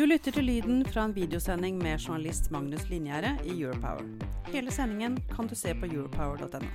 [0.00, 4.06] Du lytter til lyden fra en videosending med journalist Magnus Linjære i Europower.
[4.48, 6.70] Hele sendingen kan du se på europower.no.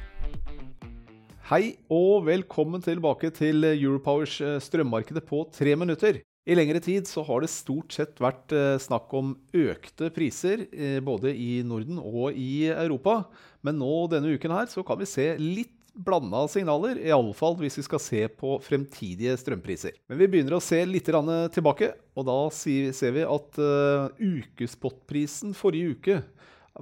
[1.50, 6.22] Hei og velkommen tilbake til Europowers eh, strømmarkedet på tre minutter.
[6.46, 11.02] I lengre tid så har det stort sett vært eh, snakk om økte priser eh,
[11.02, 13.24] både i Norden og i Europa.
[13.66, 17.86] Men nå denne uken her så kan vi se litt blanda signaler, iallfall hvis vi
[17.88, 19.96] skal se på fremtidige strømpriser.
[20.10, 25.96] Men vi begynner å se litt tilbake, og da ser vi at uh, ukespotprisen forrige
[25.96, 26.18] uke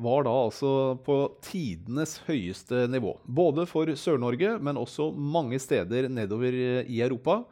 [0.02, 3.14] var da altså på tidenes høyeste nivå.
[3.30, 7.44] Både for Sør-Norge, men også mange steder nedover i Europa.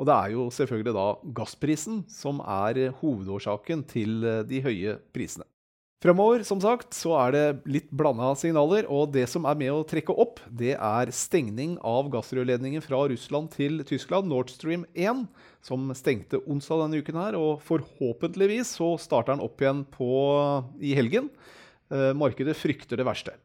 [0.00, 1.06] Og det er jo selvfølgelig da
[1.36, 5.44] gassprisen som er hovedårsaken til de høye prisene.
[6.00, 9.82] Fremover som sagt, så er det litt blanda signaler, og det som er med å
[9.84, 15.26] trekke opp, det er stengning av gassrørledningen fra Russland til Tyskland, Nord Stream 1,
[15.60, 17.36] som stengte onsdag denne uken her.
[17.36, 20.08] Og forhåpentligvis så starter den opp igjen på,
[20.80, 21.28] i helgen.
[21.92, 23.36] Eh, markedet frykter det verste.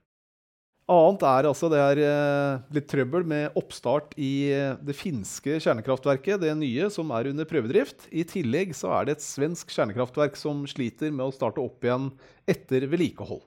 [0.85, 6.37] Annet er altså det er eh, litt trøbbel med oppstart i eh, det finske kjernekraftverket,
[6.43, 8.05] det nye som er under prøvedrift.
[8.13, 12.11] I tillegg så er det et svensk kjernekraftverk som sliter med å starte opp igjen
[12.45, 13.41] etter vedlikehold.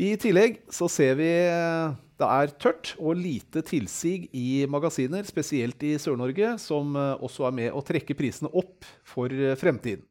[0.00, 5.96] I tillegg så ser vi det er tørt og lite tilsig i magasiner, spesielt i
[6.00, 10.06] Sør-Norge, som også er med å trekke prisene opp for fremtiden.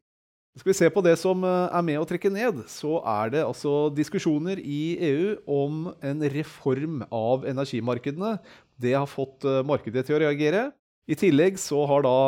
[0.58, 3.44] Skal vi se på det som eh, er med å trekke ned, så er det
[3.46, 8.32] altså diskusjoner i EU om en reform av energimarkedene.
[8.74, 10.64] Det har fått eh, markedet til å reagere.
[11.06, 12.18] I tillegg så har da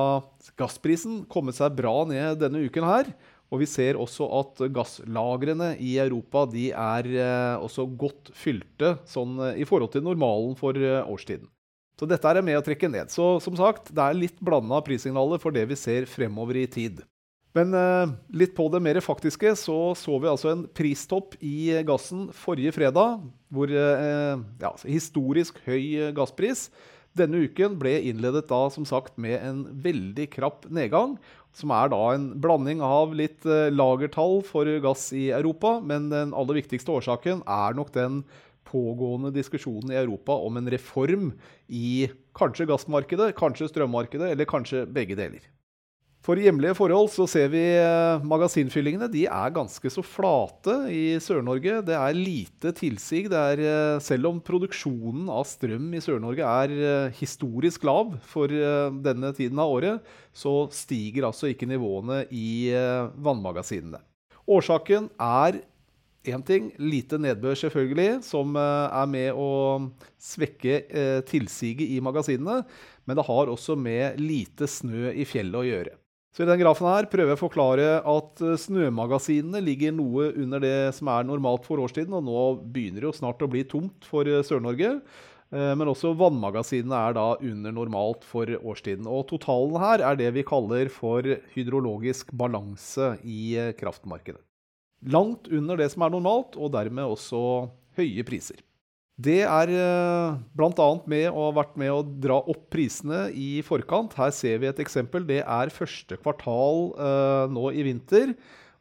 [0.61, 3.11] gassprisen kommet seg bra ned denne uken her.
[3.51, 9.41] Og vi ser også at gasslagrene i Europa de er eh, også godt fylte sånn
[9.59, 11.51] i forhold til normalen for årstiden.
[11.99, 13.11] Så dette er med å trekke ned.
[13.11, 17.03] Så som sagt, det er litt blanda prissignaler for det vi ser fremover i tid.
[17.57, 22.29] Men uh, litt på det mer faktiske så så vi altså en pristopp i gassen
[22.37, 23.25] forrige fredag.
[23.51, 26.69] Hvor uh, ja, historisk høy gasspris.
[27.19, 31.17] Denne uken ble innledet da som sagt med en veldig krapp nedgang.
[31.51, 35.81] Som er da en blanding av litt uh, lagertall for gass i Europa.
[35.83, 38.23] Men den aller viktigste årsaken er nok den
[38.71, 41.33] pågående diskusjonen i Europa om en reform
[41.67, 42.07] i
[42.39, 45.43] kanskje gassmarkedet, kanskje strømmarkedet, eller kanskje begge deler.
[46.21, 51.79] For hjemlige forhold så ser vi eh, magasinfyllingene de er ganske så flate i Sør-Norge.
[51.87, 53.23] Det er lite tilsig.
[53.33, 58.53] Det er, eh, selv om produksjonen av strøm i Sør-Norge er eh, historisk lav for
[58.53, 62.69] denne tiden av året, så stiger altså ikke nivåene i
[63.25, 64.03] vannmagasinene.
[64.51, 65.63] Årsaken er
[66.29, 69.49] én ting, lite nedbør selvfølgelig, som er med å
[70.21, 70.83] svekke
[71.31, 72.61] tilsiget i magasinene.
[73.09, 75.97] Men det har også med lite snø i fjellet å gjøre.
[76.31, 80.63] Så I den grafen her prøver jeg å forklare at eh, snømagasinene ligger noe under
[80.63, 84.07] det som er normalt for årstiden, og nå begynner det jo snart å bli tomt
[84.07, 84.93] for eh, Sør-Norge.
[85.51, 89.11] Eh, men også vannmagasinene er da under normalt for årstiden.
[89.11, 91.27] Og totalen her er det vi kaller for
[91.57, 94.43] hydrologisk balanse i kraftmarkedet.
[95.11, 97.43] Langt under det som er normalt, og dermed også
[97.99, 98.63] høye priser.
[99.21, 100.89] Det er eh, bl.a.
[101.11, 104.15] med å ha vært med å dra opp prisene i forkant.
[104.17, 105.27] Her ser vi et eksempel.
[105.29, 108.33] Det er første kvartal eh, nå i vinter,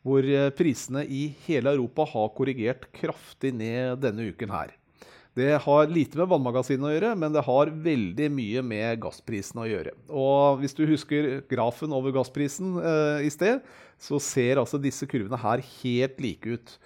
[0.06, 4.76] hvor eh, prisene i hele Europa har korrigert kraftig ned denne uken her.
[5.40, 9.68] Det har lite med vannmagasinene å gjøre, men det har veldig mye med gassprisen å
[9.70, 9.94] gjøre.
[10.10, 13.60] Og hvis du husker grafen over gassprisen eh, i sted,
[14.00, 16.80] så ser altså disse kurvene her helt like ut.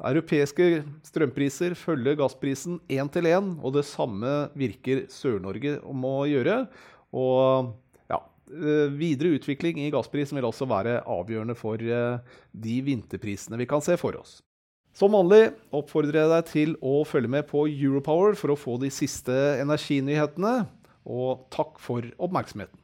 [0.00, 6.62] Europeiske strømpriser følger gassprisen én til én, og det samme virker Sør-Norge om å gjøre.
[7.12, 7.74] Og
[8.08, 13.68] ja, eh, videre utvikling i gassprisen vil også være avgjørende for eh, de vinterprisene vi
[13.68, 14.38] kan se for oss.
[14.96, 18.90] Som vanlig oppfordrer jeg deg til å følge med på Europower for å få de
[18.92, 20.64] siste energinyhetene.
[21.10, 22.79] Og takk for oppmerksomheten.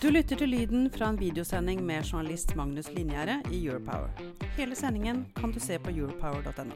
[0.00, 4.08] Du lytter til lyden fra en videosending med journalist Magnus Linjære i Europower.
[4.56, 6.72] Hele sendingen kan du se på europower.no.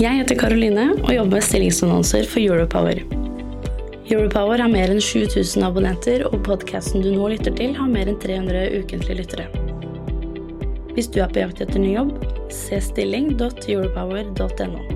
[0.00, 3.04] Jeg heter Karoline og jobber med stillingsannonser for Europower.
[4.08, 8.16] Europower har mer enn 7000 abonnenter, og podkasten du nå lytter til, har mer enn
[8.24, 9.52] 300 ukentlige lyttere.
[10.96, 12.16] Hvis du er på jakt etter ny jobb,
[12.48, 14.95] Se stilling.europower.no.